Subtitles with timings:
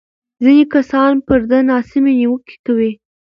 [0.43, 2.91] ځینې کسان پر ده ناسمې نیوکې کوي.